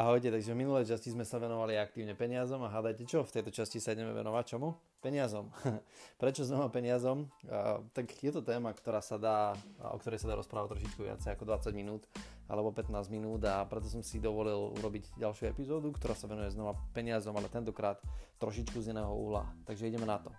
[0.00, 3.20] Ahojte, takže v minulej časti sme sa venovali aktívne peniazom a hádajte čo?
[3.20, 4.72] V tejto časti sa ideme venovať čomu?
[5.04, 5.52] Peniazom.
[6.24, 7.28] Prečo znova peniazom?
[7.44, 11.20] Uh, tak je to téma, ktorá sa dá, o ktorej sa dá rozprávať trošičku viac
[11.20, 12.08] ako 20 minút
[12.48, 16.80] alebo 15 minút a preto som si dovolil urobiť ďalšiu epizódu, ktorá sa venuje znova
[16.96, 18.00] peniazom, ale tentokrát
[18.40, 19.52] trošičku z iného uhla.
[19.68, 20.32] Takže ideme na to.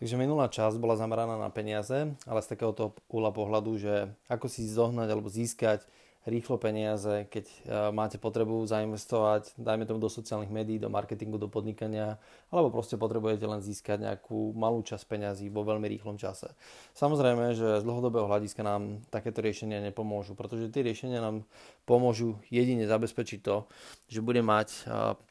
[0.00, 4.64] Takže minulá časť bola zameraná na peniaze, ale z takéhoto uhla pohľadu, že ako si
[4.64, 5.84] zohnať alebo získať
[6.28, 7.56] rýchlo peniaze, keď e,
[7.96, 12.20] máte potrebu zainvestovať, dajme tomu do sociálnych médií, do marketingu, do podnikania,
[12.52, 16.52] alebo proste potrebujete len získať nejakú malú časť peňazí vo veľmi rýchlom čase.
[16.92, 21.48] Samozrejme, že z dlhodobého hľadiska nám takéto riešenia nepomôžu, pretože tie riešenia nám
[21.88, 23.64] pomôžu jedine zabezpečiť to,
[24.12, 24.80] že bude mať e,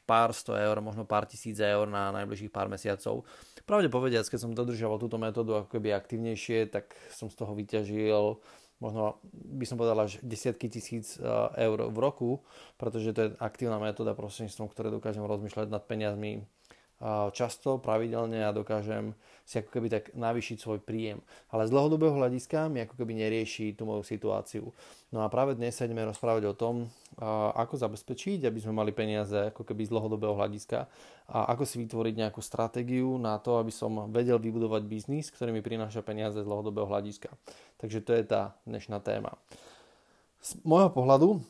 [0.10, 3.30] pár sto eur, možno pár tisíc eur na najbližších pár mesiacov.
[3.70, 8.42] Pravde povediac, keď som dodržiaval túto metódu ako keby aktivnejšie, tak som z toho vyťažil
[8.80, 11.28] možno by som povedal až desiatky tisíc eh,
[11.68, 12.30] eur v roku,
[12.80, 16.48] pretože to je aktívna metóda prostredníctvom, ktoré dokážem rozmýšľať nad peniazmi
[17.32, 19.16] často, pravidelne a dokážem
[19.48, 21.26] si ako keby tak navýšiť svoj príjem.
[21.50, 24.70] Ale z dlhodobého hľadiska mi ako keby nerieši tú moju situáciu.
[25.10, 26.86] No a práve dnes sa ideme rozprávať o tom,
[27.58, 30.86] ako zabezpečiť, aby sme mali peniaze ako keby z dlhodobého hľadiska
[31.34, 35.66] a ako si vytvoriť nejakú stratégiu na to, aby som vedel vybudovať biznis, ktorý mi
[35.66, 37.34] prináša peniaze z dlhodobého hľadiska.
[37.82, 39.34] Takže to je tá dnešná téma.
[40.46, 41.42] Z môjho pohľadu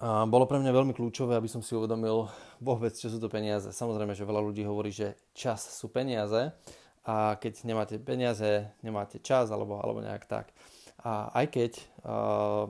[0.00, 2.24] bolo pre mňa veľmi kľúčové, aby som si uvedomil
[2.56, 3.68] vôbec, čo sú to peniaze.
[3.68, 6.56] Samozrejme, že veľa ľudí hovorí, že čas sú peniaze
[7.04, 10.56] a keď nemáte peniaze, nemáte čas alebo, alebo nejak tak.
[11.04, 11.72] A aj keď
[12.04, 12.68] uh,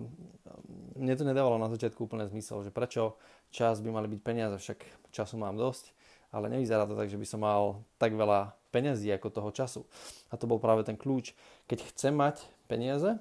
[0.99, 3.19] mne to nedávalo na začiatku úplne zmysel, že prečo
[3.55, 5.95] čas by mali byť peniaze, však času mám dosť,
[6.31, 9.83] ale nevyzerá to tak, že by som mal tak veľa peniazí ako toho času.
[10.31, 11.35] A to bol práve ten kľúč.
[11.67, 13.19] Keď chcem mať peniaze,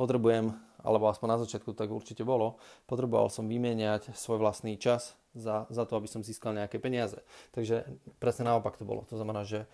[0.00, 5.64] potrebujem alebo aspoň na začiatku tak určite bolo, potreboval som vymieňať svoj vlastný čas za,
[5.72, 7.18] za to, aby som získal nejaké peniaze.
[7.56, 7.88] Takže
[8.20, 9.08] presne naopak to bolo.
[9.08, 9.64] To znamená, že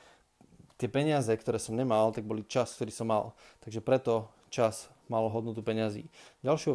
[0.80, 3.36] tie peniaze, ktoré som nemal, tak boli čas, ktorý som mal.
[3.60, 6.06] Takže preto čas mal hodnotu peňazí.
[6.46, 6.70] Ďalšie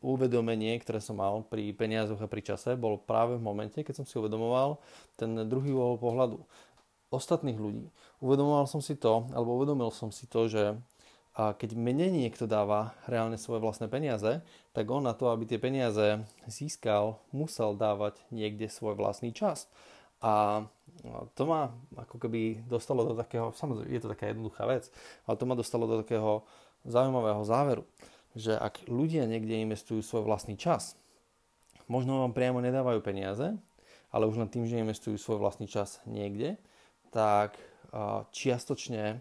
[0.00, 4.06] uvedomenie, ktoré som mal pri peniazoch a pri čase, bol práve v momente, keď som
[4.08, 4.80] si uvedomoval
[5.20, 6.40] ten druhý uhol pohľadu
[7.12, 7.86] ostatných ľudí.
[8.18, 10.74] Uvedomoval som si to, alebo uvedomil som si to, že
[11.36, 14.40] a keď mne niekto dáva reálne svoje vlastné peniaze,
[14.72, 19.68] tak on na to, aby tie peniaze získal, musel dávať niekde svoj vlastný čas.
[20.24, 20.64] A
[21.36, 24.88] to ma ako keby dostalo do takého, samozrejme je to taká jednoduchá vec,
[25.28, 26.40] ale to ma dostalo do takého
[26.88, 27.84] zaujímavého záveru,
[28.32, 30.96] že ak ľudia niekde investujú svoj vlastný čas,
[31.84, 33.52] možno vám priamo nedávajú peniaze,
[34.08, 36.56] ale už len tým, že investujú svoj vlastný čas niekde,
[37.12, 37.60] tak
[38.32, 39.20] čiastočne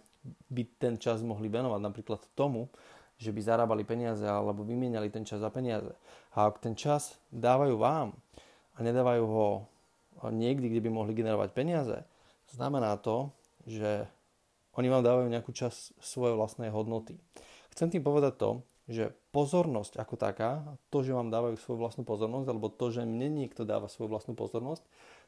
[0.49, 2.69] by ten čas mohli venovať napríklad tomu,
[3.15, 5.93] že by zarábali peniaze alebo vymieniali ten čas za peniaze.
[6.35, 8.11] A ak ten čas dávajú vám
[8.75, 9.49] a nedávajú ho
[10.33, 11.97] niekde, kde by mohli generovať peniaze,
[12.51, 13.31] znamená to,
[13.63, 14.09] že
[14.75, 17.15] oni vám dávajú nejakú čas svojej vlastnej hodnoty.
[17.71, 18.49] Chcem tým povedať to,
[18.85, 23.31] že pozornosť ako taká, to, že vám dávajú svoju vlastnú pozornosť, alebo to, že mne
[23.33, 24.83] niekto dáva svoju vlastnú pozornosť,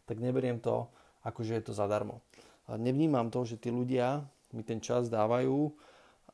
[0.06, 0.92] tak neberiem to
[1.26, 2.22] ako, že je to zadarmo.
[2.68, 5.74] Nevnímam to, že tí ľudia mi ten čas dávajú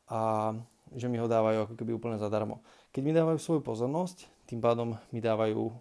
[0.10, 0.54] a
[0.94, 2.62] že mi ho dávajú ako keby úplne zadarmo.
[2.94, 5.74] Keď mi dávajú svoju pozornosť, tým pádom mi dávajú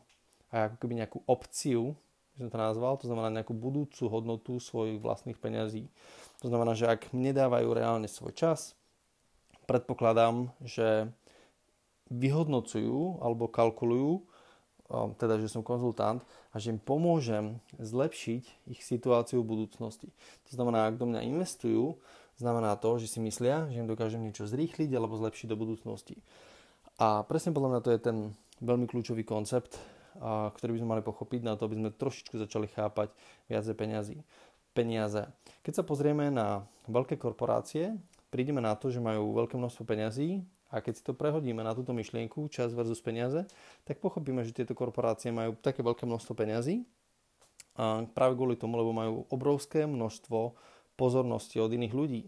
[0.53, 1.93] aj ako keby nejakú opciu,
[2.33, 5.93] že som to nazval, to znamená nejakú budúcu hodnotu svojich vlastných peňazí.
[6.41, 8.73] To znamená, že ak mne dávajú reálne svoj čas,
[9.69, 11.13] predpokladám, že
[12.09, 14.25] vyhodnocujú alebo kalkulujú,
[15.17, 16.21] teda že som konzultant
[16.53, 20.13] a že im pomôžem zlepšiť ich situáciu v budúcnosti.
[20.49, 21.97] To znamená, ak do mňa investujú,
[22.39, 26.21] znamená to, že si myslia, že im dokážem niečo zrýchliť alebo zlepšiť do budúcnosti.
[27.01, 28.17] A presne podľa mňa to je ten
[28.63, 29.81] veľmi kľúčový koncept,
[30.21, 33.11] a, ktorý by sme mali pochopiť na to, aby sme trošičku začali chápať
[33.51, 34.17] viacej peniazy.
[34.73, 35.29] peniaze.
[35.67, 37.97] Keď sa pozrieme na veľké korporácie,
[38.33, 40.41] prídeme na to, že majú veľké množstvo peňazí
[40.73, 43.45] a keď si to prehodíme na túto myšlienku, čas versus peniaze,
[43.85, 46.89] tak pochopíme, že tieto korporácie majú také veľké množstvo peňazí
[47.77, 50.57] a práve kvôli tomu, lebo majú obrovské množstvo
[51.03, 52.23] pozornosti od iných ľudí.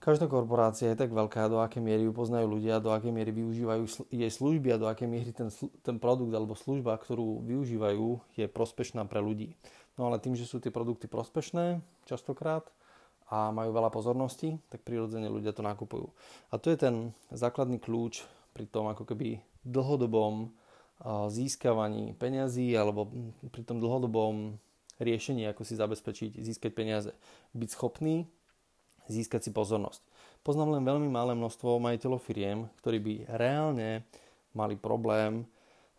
[0.00, 4.08] Každá korporácia je tak veľká, do akej miery ju poznajú ľudia, do akej miery využívajú
[4.08, 5.52] jej služby a do akej miery ten,
[5.84, 9.56] ten produkt alebo služba, ktorú využívajú, je prospešná pre ľudí.
[10.00, 12.64] No ale tým, že sú tie produkty prospešné častokrát
[13.28, 16.08] a majú veľa pozornosti, tak prirodzene ľudia to nakupujú.
[16.48, 18.24] A to je ten základný kľúč
[18.56, 20.48] pri tom ako keby dlhodobom
[21.28, 23.08] získavaní peňazí alebo
[23.52, 24.56] pri tom dlhodobom
[25.00, 27.10] riešenie, ako si zabezpečiť, získať peniaze.
[27.56, 28.28] Byť schopný
[29.10, 30.04] získať si pozornosť.
[30.46, 34.06] Poznám len veľmi malé množstvo majiteľov firiem, ktorí by reálne
[34.54, 35.44] mali problém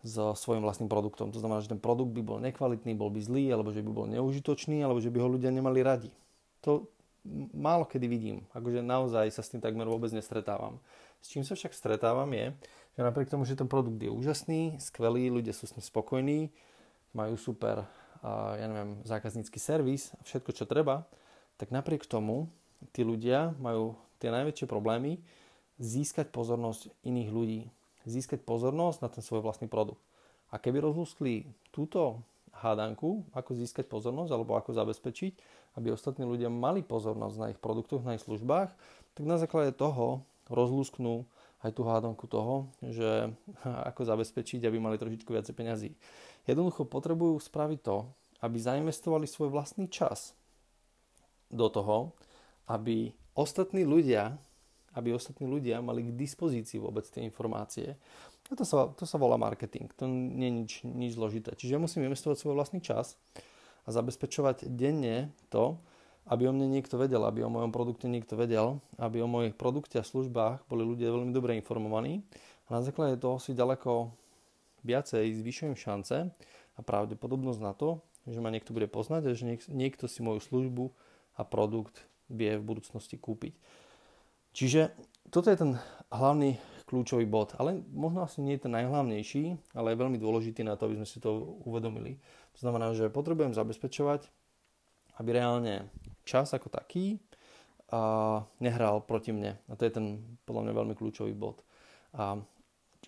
[0.02, 1.30] so svojím vlastným produktom.
[1.30, 4.06] To znamená, že ten produkt by bol nekvalitný, bol by zlý, alebo že by bol
[4.10, 6.10] neužitočný, alebo že by ho ľudia nemali radi.
[6.66, 6.90] To
[7.54, 8.42] málo kedy vidím.
[8.50, 10.82] Akože naozaj sa s tým takmer vôbec nestretávam.
[11.22, 12.50] S čím sa však stretávam je,
[12.98, 16.50] že napriek tomu, že ten produkt je úžasný, skvelý, ľudia sú s ním spokojní,
[17.14, 17.86] majú super,
[18.30, 21.06] ja neviem, zákaznícky servis a všetko, čo treba,
[21.58, 22.46] tak napriek tomu
[22.94, 25.18] tí ľudia majú tie najväčšie problémy
[25.82, 27.62] získať pozornosť iných ľudí
[28.06, 30.02] získať pozornosť na ten svoj vlastný produkt.
[30.52, 32.20] A keby rozlúskli túto
[32.52, 35.32] hádanku, ako získať pozornosť alebo ako zabezpečiť,
[35.80, 38.70] aby ostatní ľudia mali pozornosť na ich produktoch, na ich službách,
[39.16, 40.20] tak na základe toho
[40.52, 41.24] rozlúsknú
[41.62, 43.30] aj tú hádanku toho, že
[43.90, 45.90] ako zabezpečiť, aby mali trošičku viacej peňazí.
[46.46, 48.06] Jednoducho potrebujú spraviť to,
[48.42, 50.34] aby zainvestovali svoj vlastný čas
[51.46, 52.18] do toho,
[52.66, 54.38] aby ostatní ľudia
[54.92, 57.96] aby ostatní ľudia mali k dispozícii vôbec tie informácie.
[58.50, 61.56] A to sa, to sa volá marketing, to nie je nič, nič zložité.
[61.56, 63.16] Čiže musím investovať svoj vlastný čas
[63.82, 65.80] a zabezpečovať denne to,
[66.26, 69.98] aby o mne niekto vedel, aby o mojom produkte niekto vedel, aby o mojich produkte
[69.98, 72.22] a službách boli ľudia veľmi dobre informovaní
[72.70, 74.14] a na základe toho si ďaleko
[74.86, 76.30] viacej zvyšujem šance
[76.78, 80.94] a pravdepodobnosť na to, že ma niekto bude poznať a že niekto si moju službu
[81.34, 83.54] a produkt vie v budúcnosti kúpiť.
[84.52, 84.94] Čiže
[85.32, 85.72] toto je ten
[86.12, 90.76] hlavný kľúčový bod, ale možno asi nie je ten najhlavnejší, ale je veľmi dôležitý na
[90.76, 92.20] to, aby sme si to uvedomili.
[92.56, 94.28] To znamená, že potrebujem zabezpečovať,
[95.18, 95.90] aby reálne
[96.22, 97.18] čas ako taký
[97.92, 99.60] a nehral proti mne.
[99.68, 100.16] A to je ten
[100.48, 101.60] podľa mňa veľmi kľúčový bod.
[102.16, 102.40] A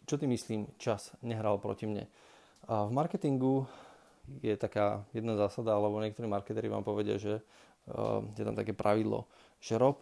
[0.04, 2.04] čo ty myslím, čas nehral proti mne?
[2.68, 3.64] A v marketingu
[4.44, 9.28] je taká jedna zásada, alebo niektorí marketeri vám povedia, že uh, je tam také pravidlo,
[9.60, 10.00] že rob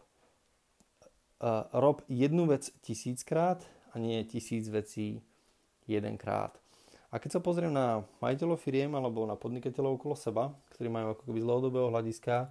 [1.42, 3.62] uh, rob jednu vec tisíckrát
[3.94, 5.22] a nie tisíc vecí
[5.86, 6.61] jedenkrát.
[7.12, 11.22] A keď sa pozriem na majiteľov firiem alebo na podnikateľov okolo seba, ktorí majú ako
[11.28, 12.48] keby z dlhodobého hľadiska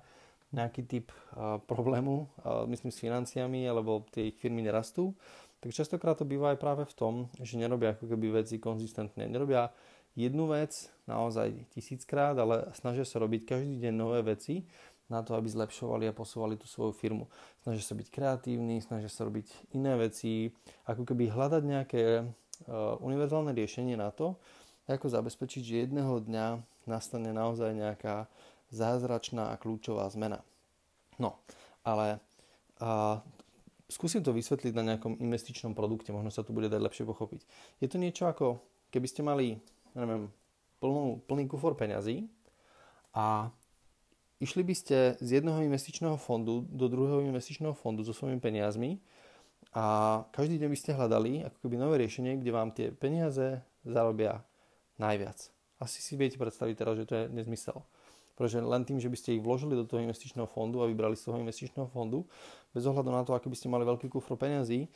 [0.53, 5.17] nejaký typ uh, problému, uh, myslím s financiami, alebo tie ich firmy nerastú,
[5.65, 9.25] tak častokrát to býva aj práve v tom, že nerobia ako keby veci konzistentne.
[9.25, 9.73] Nerobia
[10.13, 14.65] jednu vec naozaj tisíckrát, ale snažia sa robiť každý deň nové veci
[15.09, 17.27] na to, aby zlepšovali a posúvali tú svoju firmu.
[17.65, 20.53] Snažia sa byť kreatívni, snažia sa robiť iné veci,
[20.87, 22.01] ako keby hľadať nejaké
[23.01, 24.37] univerzálne riešenie na to,
[24.89, 26.45] ako zabezpečiť, že jedného dňa
[26.89, 28.27] nastane naozaj nejaká
[28.73, 30.43] zázračná a kľúčová zmena.
[31.21, 31.37] No,
[31.85, 32.19] ale
[32.81, 33.21] uh,
[33.87, 37.41] skúsim to vysvetliť na nejakom investičnom produkte, možno sa to bude dať lepšie pochopiť.
[37.79, 38.59] Je to niečo ako,
[38.89, 39.61] keby ste mali,
[39.95, 40.27] neviem,
[40.83, 42.27] plnú, plný kufor peňazí
[43.15, 43.53] a
[44.41, 48.97] Išli by ste z jedného investičného fondu do druhého investičného fondu so svojimi peniazmi
[49.71, 49.83] a
[50.35, 54.43] každý deň by ste hľadali ako keby nové riešenie, kde vám tie peniaze zarobia
[54.99, 55.47] najviac.
[55.79, 57.79] Asi si viete predstaviť teraz, že to je nezmysel.
[58.35, 61.29] Pretože len tým, že by ste ich vložili do toho investičného fondu a vybrali z
[61.29, 62.27] toho investičného fondu,
[62.75, 64.91] bez ohľadu na to, aký by ste mali veľký kufr peniazí,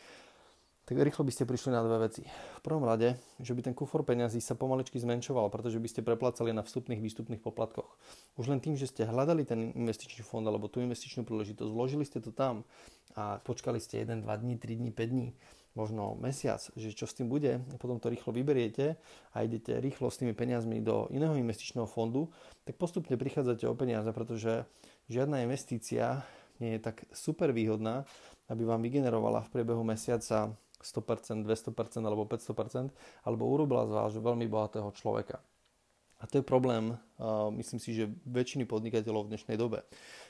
[0.85, 2.21] tak rýchlo by ste prišli na dve veci.
[2.29, 6.53] V prvom rade, že by ten kufor peňazí sa pomaličky zmenšoval, pretože by ste preplácali
[6.53, 7.97] na vstupných výstupných poplatkoch.
[8.37, 12.21] Už len tým, že ste hľadali ten investičný fond alebo tú investičnú príležitosť, vložili ste
[12.21, 12.61] to tam
[13.17, 15.33] a počkali ste 1, 2 dní, 3 dní, 5 dní,
[15.73, 18.95] možno mesiac, že čo s tým bude, potom to rýchlo vyberiete
[19.33, 22.29] a idete rýchlo s tými peniazmi do iného investičného fondu,
[22.63, 24.69] tak postupne prichádzate o peniaze, pretože
[25.11, 26.23] žiadna investícia
[26.63, 28.07] nie je tak super výhodná,
[28.47, 32.93] aby vám vygenerovala v priebehu mesiaca 100%, 200% alebo 500%,
[33.25, 35.41] alebo urobila z vás veľmi bohatého človeka.
[36.21, 36.95] A to je problém,
[37.59, 39.83] myslím si, že väčšiny podnikateľov v dnešnej dobe.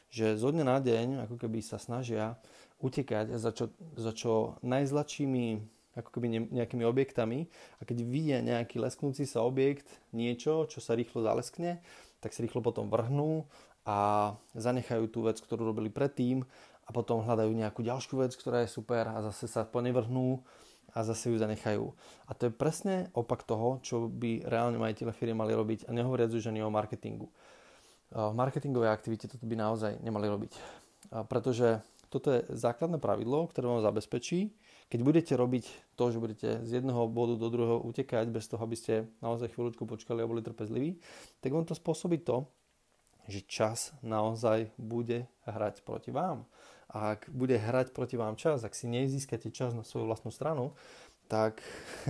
[0.09, 2.41] Že zo dňa na deň, ako keby sa snažia
[2.81, 7.47] utekať za čo, za čo najzlačšími ako keby nejakými objektami
[7.79, 11.79] a keď vidia nejaký lesknúci sa objekt, niečo, čo sa rýchlo zaleskne,
[12.19, 13.47] tak sa rýchlo potom vrhnú
[13.87, 16.43] a zanechajú tú vec, ktorú robili predtým
[16.85, 20.45] a potom hľadajú nejakú ďalšiu vec, ktorá je super a zase sa ponevrhnú
[20.95, 21.91] a zase ju zanechajú.
[22.29, 26.31] A to je presne opak toho, čo by reálne majiteľe firmy mali robiť a nehovoriac
[26.31, 27.27] už ani o marketingu.
[28.15, 30.51] V marketingovej aktivite toto by naozaj nemali robiť.
[31.27, 34.55] Pretože toto je základné pravidlo, ktoré vám zabezpečí,
[34.87, 35.65] keď budete robiť
[35.97, 39.83] to, že budete z jedného bodu do druhého utekať bez toho, aby ste naozaj chvíľučku
[39.83, 41.01] počkali a boli trpezliví,
[41.41, 42.45] tak vám to spôsobí to,
[43.25, 46.45] že čas naozaj bude hrať proti vám.
[46.89, 50.77] A ak bude hrať proti vám čas, ak si nezískate čas na svoju vlastnú stranu,
[51.25, 51.61] tak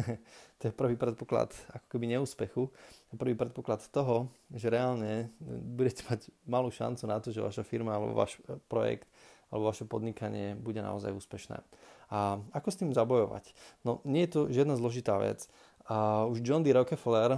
[0.60, 2.72] to je prvý predpoklad ako keby neúspechu.
[3.16, 5.32] Prvý predpoklad toho, že reálne
[5.78, 8.36] budete mať malú šancu na to, že vaša firma alebo váš
[8.68, 9.08] projekt
[9.54, 11.64] alebo vaše podnikanie bude naozaj úspešné.
[12.12, 13.56] A ako s tým zabojovať?
[13.88, 15.48] No nie je to žiadna zložitá vec.
[15.86, 16.74] A už John D.
[16.74, 17.38] Rockefeller,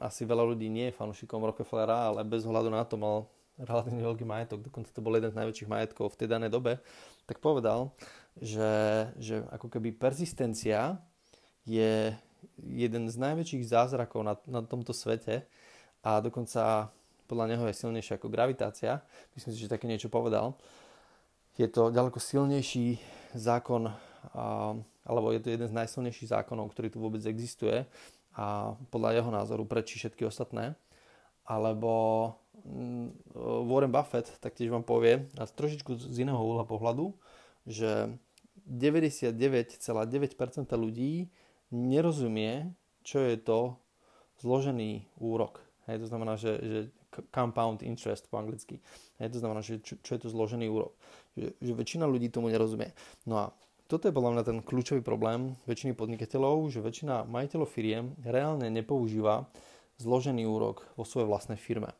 [0.00, 3.28] asi veľa ľudí nie je fanúšikom Rockefellera, ale bez ohľadu na to mal
[3.58, 6.82] relatívne veľký majetok, dokonca to bol jeden z najväčších majetkov v tej danej dobe,
[7.24, 7.94] tak povedal,
[8.38, 10.98] že, že ako keby persistencia
[11.62, 12.12] je
[12.58, 15.46] jeden z najväčších zázrakov na, na tomto svete
[16.02, 16.90] a dokonca
[17.24, 19.00] podľa neho je silnejšia ako gravitácia.
[19.32, 20.60] Myslím si, že také niečo povedal.
[21.56, 23.00] Je to ďaleko silnejší
[23.32, 23.88] zákon,
[25.06, 27.86] alebo je to jeden z najsilnejších zákonov, ktorý tu vôbec existuje
[28.34, 30.76] a podľa jeho názoru prečí všetky ostatné.
[31.46, 31.92] Alebo
[33.68, 37.12] Warren Buffett taktiež vám povie, a trošičku z iného uhla pohľadu,
[37.68, 38.14] že
[38.64, 39.76] 99,9%
[40.72, 41.28] ľudí
[41.74, 42.72] nerozumie,
[43.04, 43.76] čo je to
[44.40, 45.60] zložený úrok.
[45.84, 46.78] Hej, to znamená, že, že
[47.28, 48.80] compound interest po anglicky.
[49.20, 50.96] Hej, to znamená, že čo, čo je to zložený úrok.
[51.36, 52.96] Že, že väčšina ľudí tomu nerozumie.
[53.28, 53.44] No a
[53.84, 59.44] toto je podľa mňa ten kľúčový problém väčšiny podnikateľov, že väčšina majiteľov firiem reálne nepoužíva
[60.00, 61.92] zložený úrok vo svojej vlastnej firme.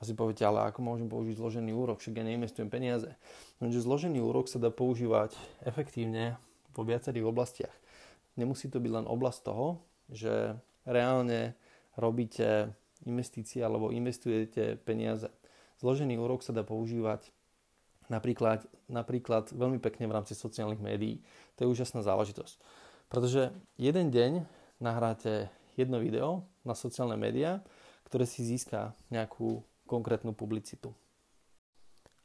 [0.00, 3.12] Asi poviete, ale ako môžem použiť zložený úrok, však ja neinvestujem peniaze.
[3.60, 6.40] Lenže zložený úrok sa dá používať efektívne
[6.72, 7.74] vo viacerých oblastiach
[8.40, 10.56] nemusí to byť len oblasť toho, že
[10.88, 11.52] reálne
[12.00, 12.72] robíte
[13.04, 15.28] investície alebo investujete peniaze.
[15.84, 17.28] Zložený úrok sa dá používať
[18.08, 21.20] napríklad, napríklad veľmi pekne v rámci sociálnych médií.
[21.60, 22.56] To je úžasná záležitosť.
[23.12, 24.44] Pretože jeden deň
[24.80, 27.64] nahráte jedno video na sociálne médiá,
[28.08, 30.94] ktoré si získa nejakú konkrétnu publicitu.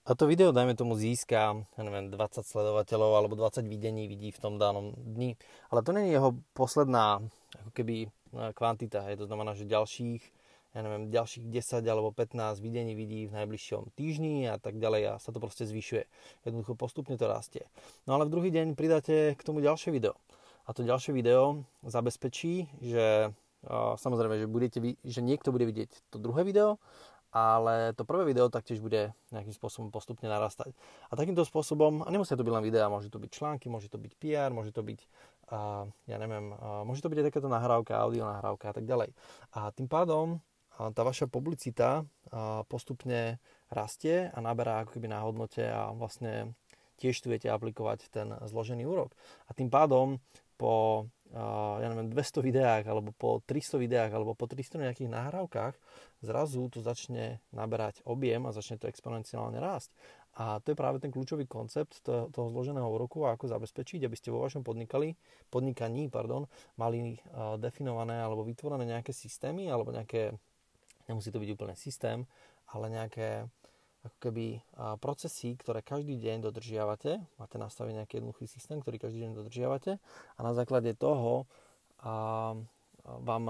[0.06, 4.38] A to video, dajme tomu, získa, ja neviem, 20 sledovateľov alebo 20 videní vidí v
[4.38, 5.34] tom danom dni.
[5.74, 7.26] Ale to není jeho posledná,
[7.58, 8.10] ako keby, e,
[8.54, 9.10] kvantita.
[9.10, 10.22] Je to znamená, že ďalších,
[10.78, 15.14] ja neviem, ďalších 10 alebo 15 videní vidí v najbližšom týždni a tak ďalej a
[15.18, 16.06] sa to proste zvyšuje.
[16.46, 17.66] Jednoducho postupne to rastie.
[18.06, 20.14] No ale v druhý deň pridáte k tomu ďalšie video.
[20.70, 23.34] A to ďalšie video zabezpečí, že
[23.74, 26.78] samozrejme, že, budete, že niekto bude vidieť to druhé video
[27.36, 30.72] ale to prvé video taktiež bude nejakým spôsobom postupne narastať.
[31.12, 34.00] A takýmto spôsobom, a nemusia to byť len videá, môže to byť články, môže to
[34.00, 35.00] byť PR, môže to byť,
[35.52, 39.12] uh, ja neviem, uh, môže to byť aj takéto nahrávka, audio nahrávka a tak ďalej.
[39.52, 45.20] A tým pádom uh, tá vaša publicita uh, postupne rastie a naberá ako keby na
[45.20, 46.56] hodnote a vlastne
[47.04, 49.12] tiež tu viete aplikovať ten zložený úrok.
[49.48, 50.24] A tým pádom
[50.56, 55.76] po ja neviem, 200 videách alebo po 300 videách alebo po 300 nejakých nahrávkach
[56.22, 59.92] zrazu to začne naberať objem a začne to exponenciálne rásť.
[60.36, 64.16] A to je práve ten kľúčový koncept toho, toho zloženého úroku a ako zabezpečiť, aby
[64.20, 65.16] ste vo vašom podnikali,
[65.48, 66.44] podnikaní pardon,
[66.76, 70.36] mali uh, definované alebo vytvorené nejaké systémy alebo nejaké,
[71.08, 72.28] nemusí to byť úplne systém,
[72.76, 73.48] ale nejaké
[74.06, 74.62] ako keby
[75.02, 79.98] procesy, ktoré každý deň dodržiavate, máte nastavený nejaký jednoduchý systém, ktorý každý deň dodržiavate
[80.38, 81.50] a na základe toho
[82.06, 82.54] a,
[83.06, 83.44] vám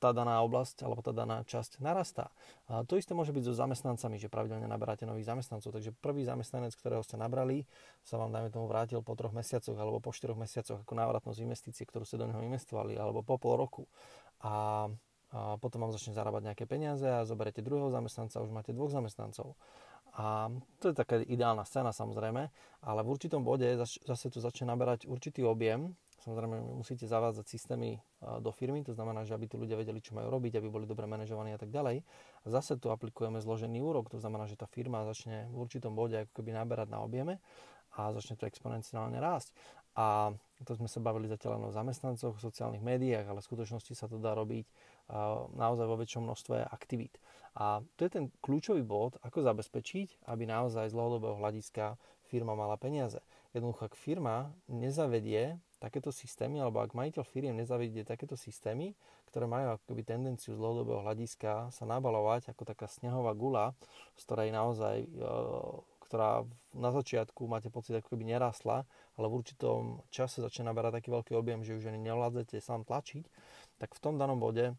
[0.00, 2.32] tá daná oblasť alebo tá daná časť narastá.
[2.72, 5.76] A to isté môže byť so zamestnancami, že pravidelne naberáte nových zamestnancov.
[5.76, 7.68] Takže prvý zamestnanec, ktorého ste nabrali,
[8.00, 11.84] sa vám, dajme tomu, vrátil po troch mesiacoch alebo po štyroch mesiacoch ako návratnosť investície,
[11.84, 13.84] ktorú ste do neho investovali, alebo po pol roku.
[14.40, 14.88] A
[15.30, 18.90] a potom vám začne zarábať nejaké peniaze a zoberete druhého zamestnanca a už máte dvoch
[18.90, 19.54] zamestnancov.
[20.18, 20.50] A
[20.82, 22.50] to je taká ideálna scéna samozrejme,
[22.82, 25.94] ale v určitom bode zase to začne naberať určitý objem.
[26.20, 27.96] Samozrejme musíte zavádzať systémy
[28.42, 31.06] do firmy, to znamená, že aby tu ľudia vedeli, čo majú robiť, aby boli dobre
[31.08, 32.02] manažovaní a tak ďalej.
[32.44, 36.42] Zase tu aplikujeme zložený úrok, to znamená, že tá firma začne v určitom bode ako
[36.42, 37.40] keby naberať na objeme
[37.96, 39.54] a začne to exponenciálne rásť.
[39.96, 40.30] A
[40.62, 44.22] to sme sa bavili zatiaľ len o zamestnancoch, sociálnych médiách, ale v skutočnosti sa to
[44.22, 44.68] dá robiť
[45.54, 47.18] naozaj vo väčšom množstve aktivít.
[47.58, 51.98] A to je ten kľúčový bod, ako zabezpečiť, aby naozaj z dlhodobého hľadiska
[52.30, 53.18] firma mala peniaze.
[53.50, 58.94] Jednoducho, ak firma nezavedie takéto systémy, alebo ak majiteľ firiem nezavedie takéto systémy,
[59.26, 63.74] ktoré majú akoby tendenciu z dlhodobého hľadiska sa nabalovať ako taká snehová gula,
[64.14, 65.08] z ktorej naozaj, e,
[66.06, 68.86] ktorá na začiatku máte pocit, ako keby nerastla,
[69.18, 73.26] ale v určitom čase začne naberať taký veľký objem, že už ani nevládzete sám tlačiť,
[73.82, 74.78] tak v tom danom bode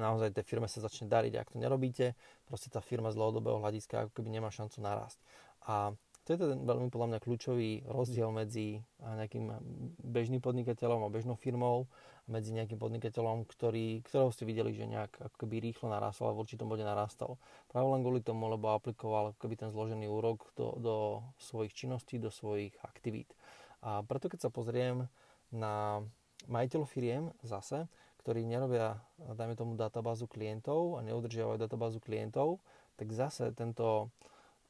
[0.00, 1.32] naozaj tej firme sa začne dariť.
[1.36, 5.18] Ak to nerobíte, proste tá firma z dlhodobého hľadiska ako keby nemá šancu narásť.
[5.66, 9.46] A to je ten veľmi podľa mňa kľúčový rozdiel medzi nejakým
[10.02, 11.86] bežným podnikateľom a bežnou firmou
[12.26, 16.34] a medzi nejakým podnikateľom, ktorý, ktorého ste videli, že nejak ako keby rýchlo narastol a
[16.34, 17.38] v určitom bode narastal.
[17.70, 20.96] Práve len kvôli tomu, lebo aplikoval ako keby ten zložený úrok do, do
[21.38, 23.30] svojich činností, do svojich aktivít.
[23.86, 25.06] A preto keď sa pozriem
[25.54, 26.02] na
[26.50, 27.86] majiteľov firiem zase,
[28.26, 32.58] ktorí nerobia, dajme tomu, databázu klientov a neudržiavajú databázu klientov,
[32.98, 34.10] tak zase tento,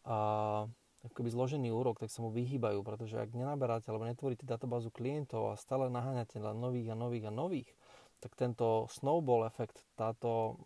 [0.04, 0.68] a,
[1.08, 5.54] akoby zložený úrok, tak sa mu vyhýbajú, pretože ak nenaberáte alebo netvoríte databázu klientov a
[5.56, 7.72] stále naháňate len nových a nových a nových,
[8.20, 10.60] tak tento snowball efekt, táto,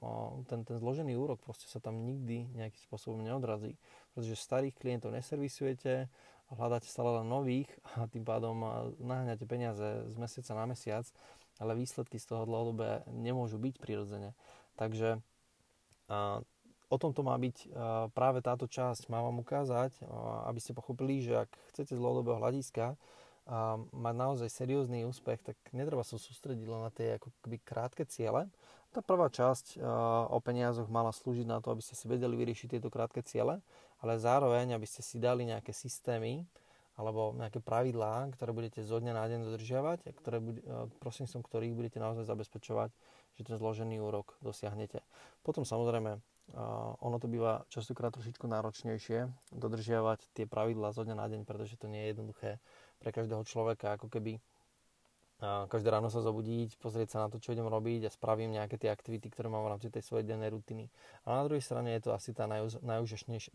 [0.50, 3.78] ten, ten zložený úrok proste sa tam nikdy nejakým spôsobom neodrazí.
[4.18, 6.10] Pretože starých klientov neservisujete,
[6.58, 8.58] hľadáte stále len nových a tým pádom
[8.98, 11.06] naháňate peniaze z mesiaca na mesiac,
[11.60, 14.32] ale výsledky z toho dlhodobé nemôžu byť prirodzene.
[14.80, 15.20] Takže
[16.90, 17.70] o tom to má byť
[18.16, 19.12] práve táto časť.
[19.12, 19.94] Má vám ukázať,
[20.48, 22.96] aby ste pochopili, že ak chcete z dlhodobého hľadiska
[23.92, 28.48] mať naozaj seriózny úspech, tak netreba sa sústrediť len na tie ako keby krátke ciele.
[28.90, 29.78] Tá prvá časť
[30.30, 33.62] o peniazoch mala slúžiť na to, aby ste si vedeli vyriešiť tieto krátke ciele,
[34.02, 36.42] ale zároveň, aby ste si dali nejaké systémy
[37.00, 40.36] alebo nejaké pravidlá, ktoré budete zo dňa na deň dodržiavať a ktoré,
[41.00, 42.92] prostredníctvom ktorých budete naozaj zabezpečovať,
[43.40, 45.00] že ten zložený úrok dosiahnete.
[45.40, 46.20] Potom samozrejme
[47.00, 51.88] ono to býva častokrát trošičku náročnejšie dodržiavať tie pravidlá zo dňa na deň, pretože to
[51.88, 52.50] nie je jednoduché
[53.00, 54.42] pre každého človeka, ako keby
[55.40, 58.92] každé ráno sa zobudiť, pozrieť sa na to, čo idem robiť a spravím nejaké tie
[58.92, 60.92] aktivity, ktoré mám v rámci tej svojej dennej rutiny.
[61.24, 62.44] A na druhej strane je to asi tá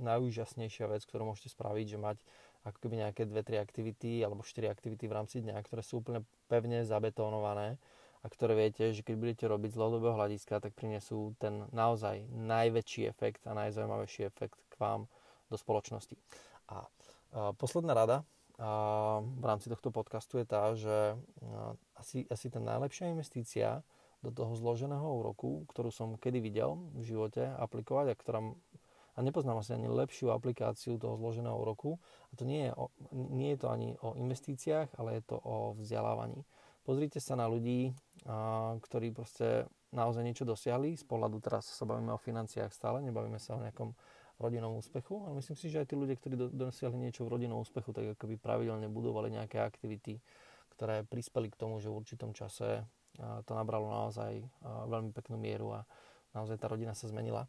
[0.09, 2.17] najúžasnejšia vec, ktorú môžete spraviť, že mať
[2.65, 6.25] ako keby nejaké dve, tri aktivity alebo štyri aktivity v rámci dňa, ktoré sú úplne
[6.49, 7.77] pevne zabetónované
[8.21, 13.05] a ktoré viete, že keď budete robiť z dlhodobého hľadiska, tak prinesú ten naozaj najväčší
[13.05, 15.05] efekt a najzaujímavejší efekt k vám
[15.53, 16.17] do spoločnosti.
[16.73, 16.89] A,
[17.61, 18.25] posledná rada
[19.19, 21.19] v rámci tohto podcastu je tá, že
[21.99, 23.83] asi, asi tá najlepšia investícia
[24.23, 28.39] do toho zloženého úroku, ktorú som kedy videl v živote aplikovať a ktorá
[29.15, 31.95] a nepoznám asi ani lepšiu aplikáciu toho zloženého úroku.
[32.29, 35.73] A to nie je, o, nie je to ani o investíciách, ale je to o
[35.79, 36.43] vzdelávaní.
[36.83, 37.95] Pozrite sa na ľudí,
[38.27, 40.99] a, ktorí proste naozaj niečo dosiahli.
[40.99, 43.95] Z pohľadu teraz sa bavíme o financiách stále, nebavíme sa o nejakom
[44.35, 47.95] rodinnom úspechu, ale myslím si, že aj tí ľudia, ktorí dosiahli niečo v rodinnom úspechu,
[47.95, 50.19] tak akoby pravidelne budovali nejaké aktivity,
[50.75, 52.83] ktoré prispeli k tomu, že v určitom čase
[53.47, 54.43] to nabralo naozaj
[54.91, 55.87] veľmi peknú mieru a
[56.35, 57.47] naozaj tá rodina sa zmenila.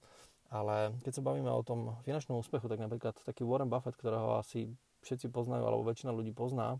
[0.50, 4.70] Ale keď sa bavíme o tom finančnom úspechu, tak napríklad taký Warren Buffett, ktorého asi
[5.02, 6.78] všetci poznajú, alebo väčšina ľudí pozná,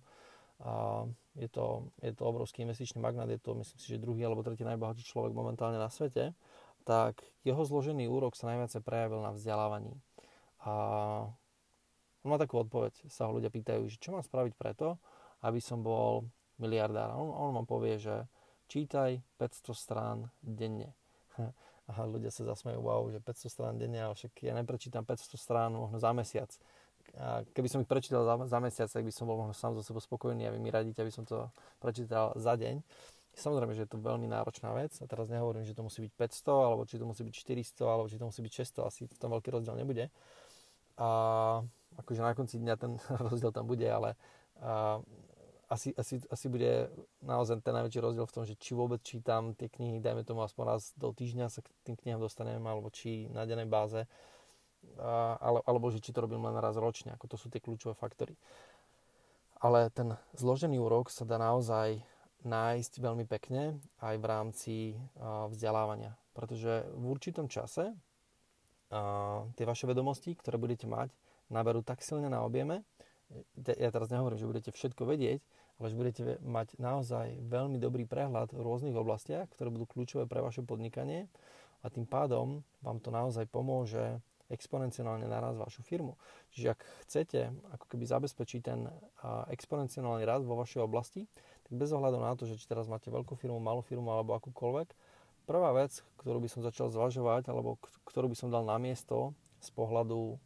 [0.57, 1.05] a
[1.37, 4.65] je to, je to obrovský investičný magnát, je to myslím si, že druhý alebo tretí
[4.65, 6.33] najbohatší človek momentálne na svete,
[6.89, 9.93] tak jeho zložený úrok sa najviac prejavil na vzdelávaní.
[10.65, 10.73] A
[12.25, 14.97] on má takú odpoveď, sa ho ľudia pýtajú, že čo mám spraviť preto,
[15.45, 16.25] aby som bol
[16.57, 17.13] miliardár.
[17.13, 18.25] On, on vám povie, že
[18.73, 20.97] čítaj 500 strán denne.
[21.87, 25.71] A ľudia sa zasmejú, wow, že 500 strán denne, ale však ja neprečítam 500 strán
[25.71, 26.51] možno za mesiac
[27.15, 29.83] a keby som ich prečítal za, za mesiac, tak by som bol možno sám za
[29.87, 32.83] sebou spokojný a vy mi radíte, aby som to prečítal za deň.
[33.37, 36.49] Samozrejme, že je to veľmi náročná vec a teraz nehovorím, že to musí byť 500,
[36.57, 39.31] alebo či to musí byť 400, alebo či to musí byť 600, asi v tom
[39.33, 40.09] veľký rozdiel nebude.
[40.97, 41.09] A
[42.01, 42.97] akože na konci dňa ten
[43.29, 44.17] rozdiel tam bude, ale
[44.61, 45.01] a,
[45.67, 46.91] asi, asi, asi bude
[47.23, 50.65] naozaj ten najväčší rozdiel v tom, že či vôbec čítam tie knihy, dajme tomu aspoň
[50.67, 54.07] raz do týždňa sa k tým knihám dostanem, alebo či na dennej báze
[55.43, 58.39] ale, alebo že či to robím len raz ročne, ako to sú tie kľúčové faktory.
[59.59, 62.05] Ale ten zložený úrok sa dá naozaj
[62.47, 64.75] nájsť veľmi pekne aj v rámci
[65.51, 66.15] vzdelávania.
[66.37, 67.97] Pretože v určitom čase
[69.57, 71.11] tie vaše vedomosti, ktoré budete mať,
[71.51, 72.87] naberú tak silne na objeme,
[73.67, 75.43] ja teraz nehovorím, že budete všetko vedieť,
[75.77, 80.41] ale že budete mať naozaj veľmi dobrý prehľad v rôznych oblastiach, ktoré budú kľúčové pre
[80.41, 81.29] vaše podnikanie
[81.85, 86.15] a tým pádom vám to naozaj pomôže exponenciálne naraz vašu firmu.
[86.55, 87.41] Čiže ak chcete
[87.75, 88.87] ako keby zabezpečiť ten
[89.51, 91.27] exponenciálny rast vo vašej oblasti,
[91.67, 94.95] tak bez ohľadu na to, že či teraz máte veľkú firmu, malú firmu alebo akúkoľvek,
[95.51, 97.75] prvá vec, ktorú by som začal zvažovať alebo
[98.07, 100.39] ktorú by som dal na miesto z pohľadu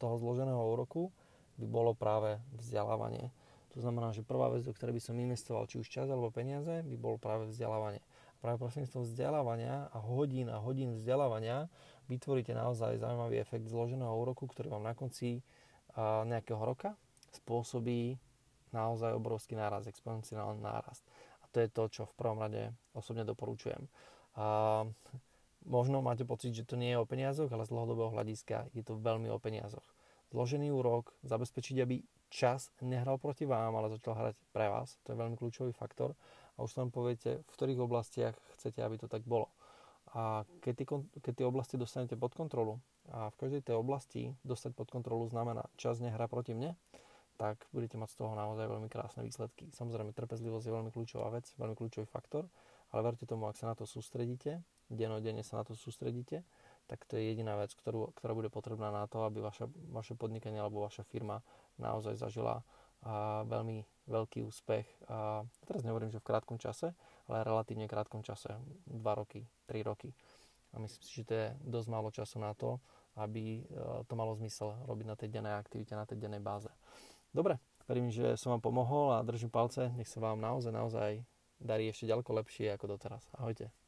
[0.00, 1.12] toho zloženého úroku,
[1.56, 3.32] by bolo práve vzdelávanie.
[3.72, 6.84] To znamená, že prvá vec, do ktorej by som investoval či už čas alebo peniaze,
[6.84, 8.04] by bolo práve vzdelávanie.
[8.44, 11.70] Práve prostredníctvom vzdelávania a hodín a hodín vzdelávania
[12.10, 15.40] vytvoríte naozaj zaujímavý efekt zloženého úroku, ktorý vám na konci
[16.26, 16.98] nejakého roka
[17.32, 18.18] spôsobí
[18.72, 21.04] naozaj obrovský náraz, exponenciálny nárast.
[21.40, 23.88] A to je to, čo v prvom rade osobne doporučujem.
[24.36, 24.84] A
[25.68, 28.96] možno máte pocit, že to nie je o peniazoch, ale z dlhodobého hľadiska je to
[28.96, 29.84] veľmi o peniazoch.
[30.32, 32.00] Zložený úrok, zabezpečiť, aby
[32.32, 34.96] čas nehral proti vám, ale začal hrať pre vás.
[35.04, 36.16] To je veľmi kľúčový faktor.
[36.56, 39.52] A už tam poviete, v ktorých oblastiach chcete, aby to tak bolo.
[40.16, 40.86] A keď tie,
[41.20, 42.80] keď tie oblasti dostanete pod kontrolu
[43.12, 46.76] a v každej tej oblasti dostať pod kontrolu znamená čas nehra proti mne,
[47.40, 49.72] tak budete mať z toho naozaj veľmi krásne výsledky.
[49.72, 52.48] Samozrejme, trpezlivosť je veľmi kľúčová vec, veľmi kľúčový faktor,
[52.92, 54.60] ale verte tomu, ak sa na to sústredíte,
[54.92, 56.44] denodenne sa na to sústredíte,
[56.86, 60.60] tak to je jediná vec, ktorú, ktorá bude potrebná na to, aby vaša, vaše podnikanie
[60.60, 61.40] alebo vaša firma
[61.80, 62.62] naozaj zažila
[63.02, 64.86] a veľmi veľký úspech.
[65.10, 66.94] A teraz nehovorím, že v krátkom čase,
[67.26, 68.54] ale relatívne krátkom čase,
[68.86, 70.14] 2 roky, 3 roky.
[70.72, 72.78] A myslím si, že to je dosť málo času na to,
[73.18, 73.62] aby e,
[74.08, 76.70] to malo zmysel robiť na tej dennej aktivite, na tej dennej báze.
[77.34, 79.92] Dobre, verím, že som vám pomohol a držím palce.
[79.98, 81.10] Nech sa vám naozaj, naozaj
[81.60, 83.26] darí ešte ďaleko lepšie ako doteraz.
[83.36, 83.81] Ahojte.